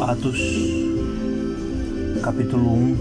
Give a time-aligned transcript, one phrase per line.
[0.00, 0.38] Atos,
[2.22, 2.96] capítulo 1,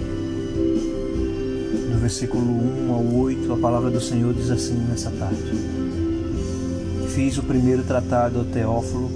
[1.92, 5.44] no versículo 1 ao 8, a palavra do Senhor diz assim nessa tarde:
[7.14, 9.12] Fiz o primeiro tratado ao Teófilo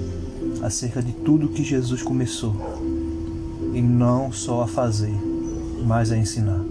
[0.62, 2.54] acerca de tudo que Jesus começou,
[3.74, 5.14] e não só a fazer,
[5.84, 6.64] mas a ensinar.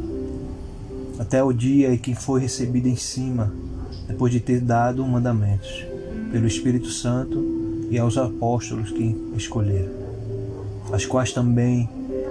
[1.19, 3.51] Até o dia em que foi recebido em cima,
[4.07, 5.83] depois de ter dado mandamentos,
[6.31, 7.56] pelo Espírito Santo
[7.89, 9.91] e aos apóstolos que escolheram,
[10.91, 11.89] as quais também,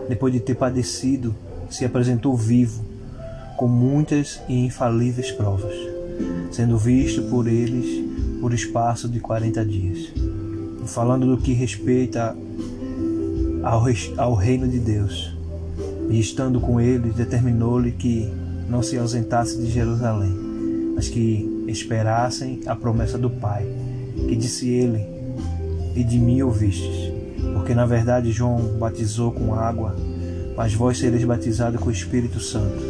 [0.08, 1.34] depois de ter padecido,
[1.70, 2.84] se apresentou vivo,
[3.56, 5.74] com muitas e infalíveis provas,
[6.50, 8.04] sendo visto por eles
[8.40, 10.12] por espaço de quarenta dias.
[10.86, 12.36] Falando do que respeita
[13.62, 13.84] ao,
[14.18, 15.34] ao reino de Deus,
[16.08, 18.30] e estando com eles, determinou-lhe que
[18.68, 20.32] não se ausentasse de Jerusalém,
[20.94, 23.66] mas que esperassem a promessa do Pai,
[24.28, 25.15] que disse ele,
[25.96, 27.12] e de mim ouvistes.
[27.54, 29.96] Porque na verdade João batizou com água,
[30.56, 32.82] mas vós sereis batizados com o Espírito Santo,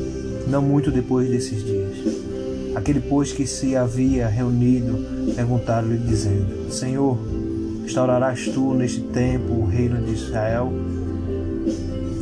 [0.48, 2.26] não muito depois desses dias.
[2.74, 7.18] Aquele, pois, que se havia reunido, perguntaram-lhe, dizendo: Senhor,
[7.86, 10.70] instaurarás tu neste tempo o reino de Israel?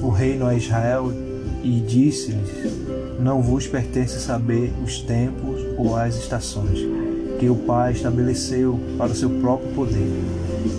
[0.01, 1.13] O reino a Israel?
[1.61, 2.73] E disse-lhes:
[3.19, 6.79] Não vos pertence saber os tempos ou as estações
[7.41, 10.09] que o Pai estabeleceu para o seu próprio poder,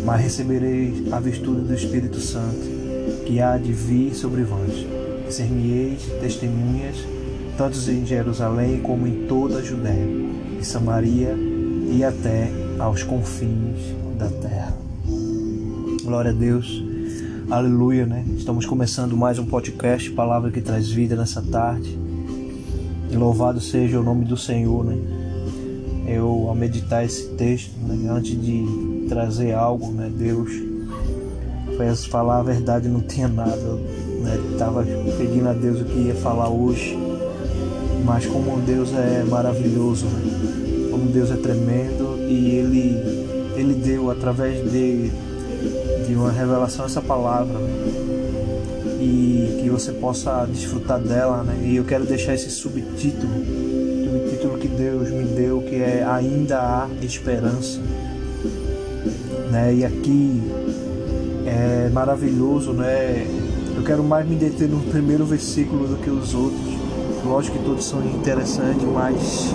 [0.03, 4.85] mas recebereis a virtude do Espírito Santo, que há de vir sobre vós.
[5.29, 6.97] Ser-me-eis testemunhas,
[7.57, 10.07] tanto em Jerusalém como em toda a Judéia
[10.59, 11.35] e Samaria
[11.91, 13.79] e até aos confins
[14.17, 14.77] da terra.
[16.03, 16.83] Glória a Deus.
[17.49, 18.25] Aleluia, né?
[18.37, 21.97] Estamos começando mais um podcast, palavra que traz vida nessa tarde.
[23.11, 24.97] E louvado seja o nome do Senhor, né?
[26.07, 30.49] Eu, ao meditar esse texto, né, antes de trazer algo, né, Deus
[31.77, 33.55] fez falar a verdade, não tinha nada,
[34.21, 34.37] né?
[34.57, 34.83] Tava
[35.17, 36.97] pedindo a Deus o que ia falar hoje,
[38.03, 40.89] mas como Deus é maravilhoso, né?
[40.91, 42.97] Como Deus é tremendo e Ele,
[43.55, 45.09] Ele deu através de,
[46.07, 48.05] de uma revelação essa palavra, né?
[48.99, 51.59] e que você possa desfrutar dela, né?
[51.63, 53.33] E eu quero deixar esse subtítulo,
[54.03, 57.79] subtítulo que Deus me deu, que é ainda há esperança,
[59.51, 59.73] né?
[59.73, 60.41] E aqui
[61.45, 63.27] é maravilhoso, né?
[63.75, 66.75] Eu quero mais me deter no primeiro versículo do que os outros.
[67.23, 69.53] Lógico que todos são interessantes, mas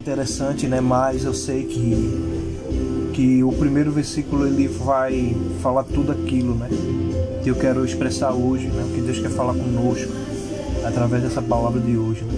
[0.00, 0.80] interessante, né?
[0.80, 2.42] Mas eu sei que
[3.12, 6.68] que o primeiro versículo ele vai falar tudo aquilo, né?
[7.42, 8.84] Que eu quero expressar hoje, né?
[8.88, 10.10] O que Deus quer falar conosco
[10.84, 12.22] através dessa palavra de hoje.
[12.24, 12.32] Né?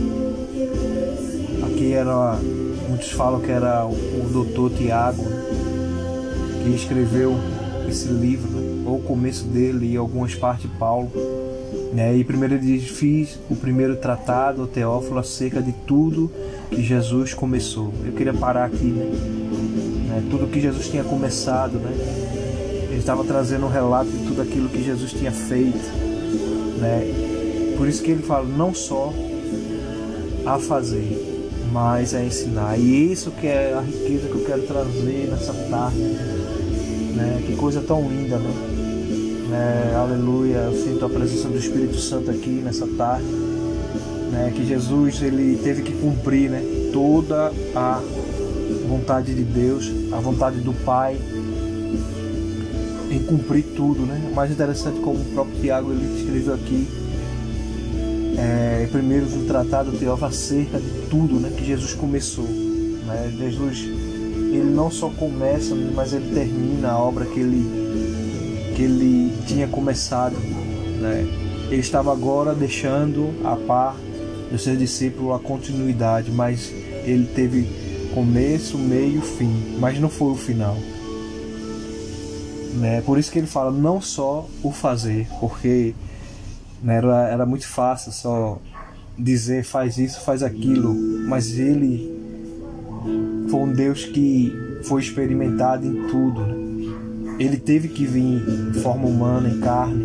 [1.67, 2.39] Aqui era,
[2.89, 5.64] muitos falam que era o doutor Tiago né?
[6.65, 7.37] Que escreveu
[7.89, 8.85] esse livro, né?
[8.87, 11.13] ou o começo dele e algumas partes de Paulo.
[11.93, 12.17] Né?
[12.17, 16.31] E primeiro ele diz: Fiz o primeiro tratado, Teófilo, acerca de tudo
[16.71, 17.93] que Jesus começou.
[18.05, 19.05] Eu queria parar aqui, né?
[20.09, 20.23] né?
[20.31, 21.93] Tudo que Jesus tinha começado, né?
[22.91, 25.85] Ele estava trazendo um relato de tudo aquilo que Jesus tinha feito,
[26.81, 27.75] né?
[27.77, 29.13] Por isso que ele fala não só
[30.47, 31.34] a fazer,
[31.75, 32.79] mas a ensinar.
[32.79, 37.43] E isso que é a riqueza que eu quero trazer nessa tarde, né?
[37.45, 38.55] Que coisa tão linda, né?
[39.49, 39.97] né?
[39.97, 43.27] Aleluia, eu sinto a presença do Espírito Santo aqui nessa tarde,
[44.31, 44.53] né?
[44.55, 46.63] Que Jesus ele teve que cumprir, né?
[46.93, 48.01] Toda a
[48.89, 51.19] vontade de Deus, a vontade do Pai
[53.11, 54.29] em cumprir tudo, né?
[54.31, 56.87] O mais interessante como o próprio Tiago ele escreveu aqui
[58.39, 61.53] é, primeiro no tratado Teófilo acerca de tudo, né?
[61.57, 63.33] Que Jesus começou, né?
[63.39, 63.85] Jesus
[64.53, 67.85] ele não só começa, mas ele termina a obra que ele
[68.77, 70.37] que ele tinha começado,
[71.01, 71.27] né?
[71.71, 73.97] Ele estava agora deixando a par
[74.51, 76.73] dos seus discípulos a continuidade, mas
[77.05, 77.69] ele teve
[78.15, 80.77] começo, meio, fim, mas não foi o final.
[82.75, 83.03] Né?
[83.03, 85.95] Por isso que ele fala não só o fazer, porque
[86.85, 88.59] né, era, era muito fácil só
[89.19, 90.95] dizer faz isso, faz aquilo,
[91.27, 92.13] mas ele
[93.49, 94.53] foi um Deus que
[94.83, 96.41] foi experimentado em tudo.
[96.43, 97.35] Né?
[97.39, 100.05] Ele teve que vir em forma humana, em carne,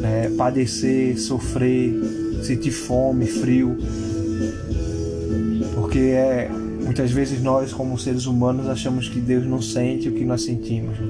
[0.00, 1.94] né, padecer, sofrer,
[2.42, 3.78] sentir fome, frio,
[5.74, 6.50] porque é
[6.82, 10.98] muitas vezes nós como seres humanos achamos que Deus não sente o que nós sentimos,
[10.98, 11.06] né?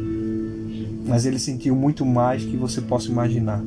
[1.07, 3.63] mas Ele sentiu muito mais que você possa imaginar.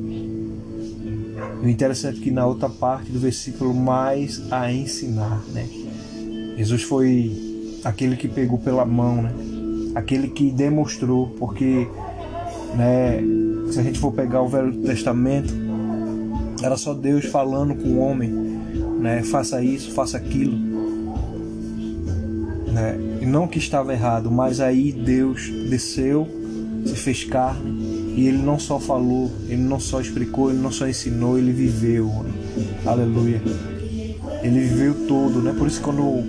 [1.66, 5.68] O interessante é que na outra parte do versículo mais a ensinar, né?
[6.56, 7.32] Jesus foi
[7.82, 9.32] aquele que pegou pela mão, né?
[9.96, 11.88] aquele que demonstrou, porque
[12.76, 13.20] Né?
[13.72, 15.52] Se a gente for pegar o Velho Testamento,
[16.62, 18.30] era só Deus falando com o homem,
[19.00, 19.24] né?
[19.24, 20.56] Faça isso, faça aquilo.
[22.72, 22.96] Né?
[23.22, 26.28] E não que estava errado, mas aí Deus desceu,
[26.84, 30.88] se fez carne e ele não só falou, ele não só explicou, ele não só
[30.88, 32.10] ensinou, ele viveu.
[32.86, 33.42] Aleluia.
[34.42, 35.54] Ele viveu todo, né?
[35.56, 36.24] Por isso quando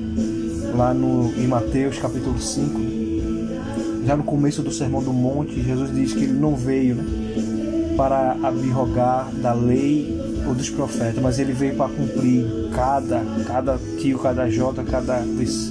[0.76, 6.12] lá no em Mateus capítulo 5, já no começo do Sermão do Monte, Jesus diz
[6.12, 10.14] que ele não veio, né, para abrogar da lei
[10.46, 12.46] ou dos profetas, mas ele veio para cumprir
[12.76, 15.24] cada cada tio, cada jota, cada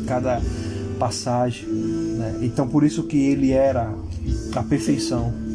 [0.07, 0.41] cada
[0.99, 2.39] passagem, né?
[2.41, 3.95] Então por isso que ele era
[4.55, 5.46] a perfeição.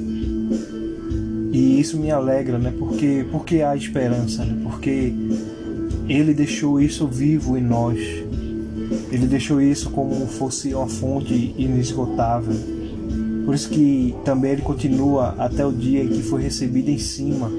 [1.51, 2.74] E isso me alegra, né?
[2.77, 4.57] Porque porque há esperança, né?
[4.63, 5.13] Porque
[6.07, 8.00] ele deixou isso vivo em nós.
[9.12, 12.56] Ele deixou isso como fosse uma fonte inesgotável.
[13.45, 17.51] Por isso que também ele continua até o dia em que foi recebido em cima,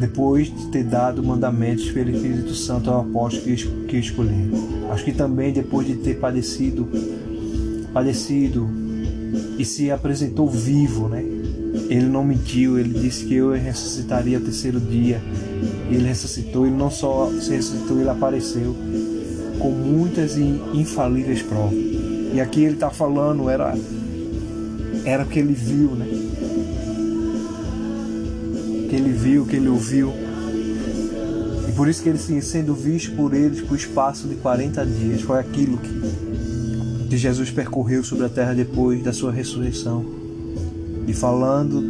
[0.00, 3.44] depois de ter dado mandamentos pelo Espírito Santo ao apóstolo
[3.86, 4.50] que escolheu.
[4.90, 6.88] Acho que também depois de ter padecido,
[7.92, 8.68] padecido
[9.58, 11.33] e se apresentou vivo, né?
[11.88, 15.20] Ele não mentiu, ele disse que eu ressuscitaria ao terceiro dia.
[15.90, 18.74] Ele ressuscitou, ele não só se ressuscitou, ele apareceu
[19.58, 21.78] com muitas e infalíveis provas.
[22.32, 23.76] E aqui ele está falando, era,
[25.04, 26.06] era o que ele viu, né?
[28.88, 30.12] Que ele viu, que ele ouviu.
[31.68, 35.40] E por isso que ele, sendo visto por eles por espaço de 40 dias, foi
[35.40, 40.23] aquilo que, que Jesus percorreu sobre a terra depois da sua ressurreição.
[41.06, 41.82] E falando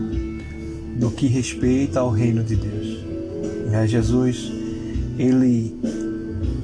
[0.99, 3.05] do que respeita ao reino de Deus.
[3.87, 4.53] Jesus,
[5.19, 5.77] ele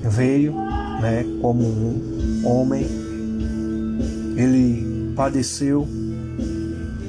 [0.09, 0.55] veio
[1.01, 2.87] né, como um homem,
[4.37, 5.87] ele padeceu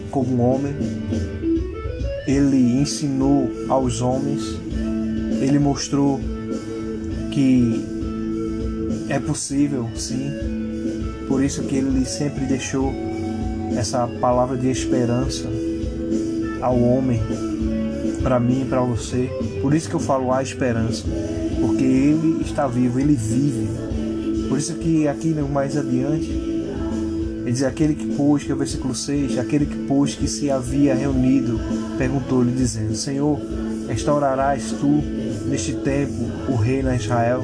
[0.09, 0.73] como um homem,
[2.27, 4.41] ele ensinou aos homens,
[5.41, 6.19] ele mostrou
[7.31, 7.85] que
[9.07, 10.31] é possível, sim.
[11.27, 12.91] Por isso que ele sempre deixou
[13.75, 15.47] essa palavra de esperança
[16.61, 17.21] ao homem,
[18.21, 19.29] para mim e para você.
[19.61, 21.03] Por isso que eu falo a esperança,
[21.59, 23.67] porque ele está vivo, ele vive.
[24.47, 28.93] Por isso que aqui mais adiante, ele diz aquele que pôs, que é o versículo
[28.93, 31.59] 6, aquele que pôs que se havia reunido,
[31.97, 33.39] perguntou-lhe dizendo, Senhor,
[33.87, 35.01] restaurarás tu
[35.47, 36.13] neste tempo
[36.49, 37.43] o reino a Israel?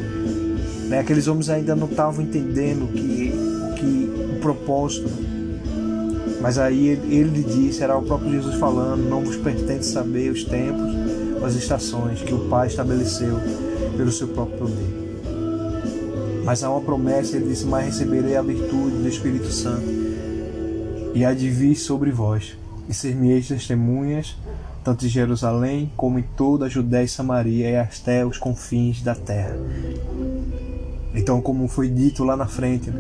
[0.88, 1.00] Né?
[1.00, 3.32] Aqueles homens ainda não estavam entendendo que,
[3.78, 5.10] que o propósito
[6.42, 10.44] mas aí ele, ele disse, era o próprio Jesus falando, não vos pertence saber os
[10.44, 10.94] tempos,
[11.44, 13.40] as estações que o Pai estabeleceu
[13.96, 15.08] pelo seu próprio poder.
[16.46, 19.98] Mas há uma promessa, ele disse, mas receberei a virtude do Espírito Santo
[21.14, 22.56] e há de vir sobre vós,
[22.88, 24.38] e ser-me-eis testemunhas,
[24.84, 29.16] tanto em Jerusalém como em toda a Judéia e Samaria e até os confins da
[29.16, 29.58] terra.
[31.14, 32.94] Então, como foi dito lá na frente,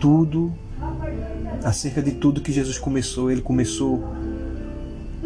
[0.00, 0.52] tudo
[1.64, 3.30] acerca de tudo que Jesus começou.
[3.30, 4.04] Ele começou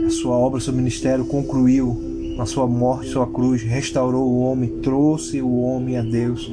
[0.04, 5.42] a sua obra, seu ministério, concluiu na sua morte, sua cruz, restaurou o homem, trouxe
[5.42, 6.50] o homem a Deus.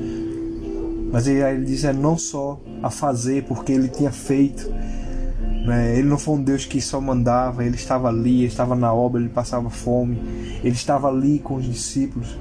[1.11, 4.67] Mas ele, ele diz é não só a fazer, porque ele tinha feito.
[5.65, 5.97] Né?
[5.97, 9.21] Ele não foi um Deus que só mandava, ele estava ali, ele estava na obra,
[9.21, 10.19] ele passava fome,
[10.63, 12.35] ele estava ali com os discípulos.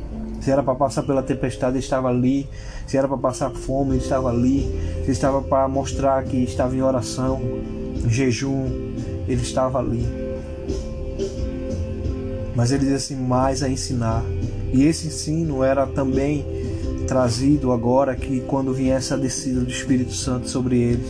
[0.44, 2.46] Se era para passar pela tempestade, ele estava ali.
[2.86, 4.68] Se era para passar fome, ele estava ali.
[5.06, 7.40] Se estava para mostrar que estava em oração,
[8.04, 8.66] em jejum,
[9.26, 10.06] ele estava ali.
[12.54, 14.22] Mas ele diz assim: mais a ensinar.
[14.70, 16.44] E esse ensino era também
[17.06, 21.06] trazido agora que quando viesse a descida do Espírito Santo sobre eles.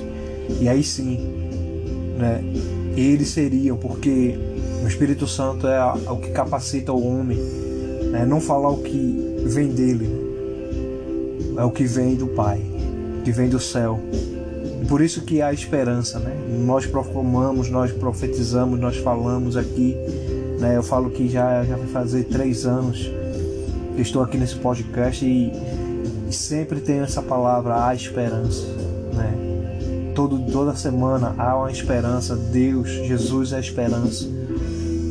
[0.60, 1.18] E aí sim,
[2.16, 2.40] né,
[2.96, 4.38] eles seriam, porque
[4.80, 7.63] o Espírito Santo é o que capacita o homem
[8.14, 8.24] né?
[8.24, 10.08] Não falar o que vem dele,
[11.58, 12.62] é o que vem do Pai,
[13.24, 13.98] que vem do céu.
[14.88, 16.32] Por isso que há esperança, né?
[16.64, 19.96] Nós proclamamos, nós profetizamos, nós falamos aqui,
[20.60, 20.76] né?
[20.76, 23.10] Eu falo que já já vai fazer três anos
[23.96, 25.50] que estou aqui nesse podcast e,
[26.28, 28.64] e sempre tenho essa palavra, há esperança,
[29.12, 30.12] né?
[30.14, 34.28] Todo, toda semana há uma esperança, Deus, Jesus é a esperança.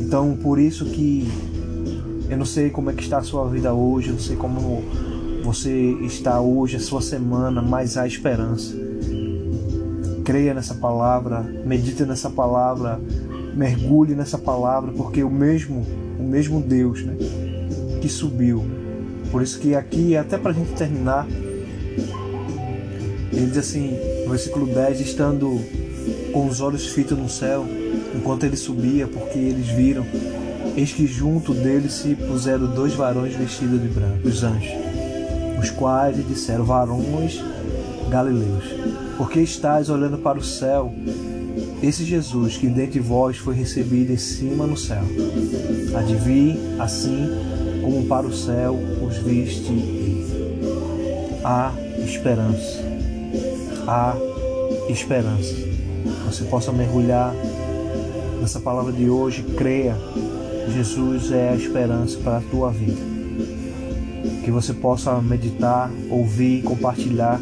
[0.00, 1.28] Então, por isso que
[2.28, 4.82] eu não sei como é que está a sua vida hoje, eu não sei como
[5.42, 5.70] você
[6.02, 8.74] está hoje, a sua semana, mas há esperança.
[10.24, 12.98] Creia nessa palavra, medite nessa palavra,
[13.54, 15.86] mergulhe nessa palavra, porque o mesmo,
[16.18, 17.14] o mesmo Deus, né,
[18.00, 18.64] que subiu.
[19.30, 21.26] Por isso que aqui, até para a gente terminar,
[23.32, 25.60] ele diz assim, no versículo 10, estando
[26.32, 27.66] com os olhos fitos no céu,
[28.14, 30.06] enquanto ele subia, porque eles viram,
[30.76, 34.72] eis que junto dele se puseram dois varões vestidos de branco, os anjos,
[35.60, 37.40] os quais lhe disseram: Varões
[38.08, 38.64] galileus,
[39.16, 40.92] porque estáis olhando para o céu?
[41.82, 45.04] Esse Jesus que dentre vós foi recebido em cima no céu,
[45.96, 47.28] adivinhe assim
[47.82, 48.76] como para o céu
[49.06, 49.72] os viste.
[51.44, 52.82] Há esperança,
[53.86, 54.16] há
[54.88, 55.54] esperança.
[56.26, 57.34] Você possa mergulhar
[58.40, 59.96] nessa palavra de hoje, creia,
[60.72, 63.00] Jesus é a esperança para a tua vida.
[64.44, 67.40] Que você possa meditar, ouvir, compartilhar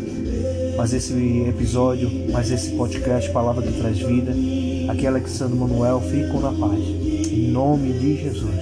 [0.77, 1.13] mais esse
[1.49, 4.33] episódio, mais esse podcast Palavra que Traz Vida.
[4.89, 6.81] Aqui é Alexandre Manuel, fico na paz.
[6.81, 8.55] Em nome de Jesus.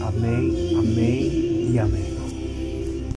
[0.00, 2.15] Amém, amém e amém.